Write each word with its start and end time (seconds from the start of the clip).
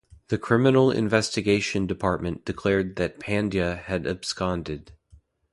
The 0.29 0.39
Criminal 0.39 0.89
Investigation 0.89 1.85
Department 1.85 2.43
declared 2.43 2.95
that 2.95 3.19
Pandya 3.19 3.77
had 3.83 4.07
absconded. 4.07 4.93